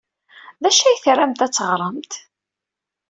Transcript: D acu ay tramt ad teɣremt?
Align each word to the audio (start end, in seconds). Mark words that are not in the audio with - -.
D 0.61 0.63
acu 0.69 0.83
ay 0.85 0.97
tramt 1.03 1.45
ad 1.45 1.53
teɣremt? 1.53 2.13